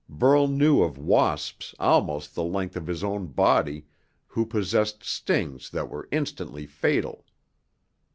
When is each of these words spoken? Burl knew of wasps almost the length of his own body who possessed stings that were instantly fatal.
Burl 0.09 0.47
knew 0.47 0.81
of 0.81 0.97
wasps 0.97 1.75
almost 1.77 2.33
the 2.33 2.43
length 2.43 2.75
of 2.75 2.87
his 2.87 3.03
own 3.03 3.27
body 3.27 3.85
who 4.25 4.47
possessed 4.47 5.03
stings 5.03 5.69
that 5.69 5.89
were 5.91 6.09
instantly 6.11 6.65
fatal. 6.65 7.23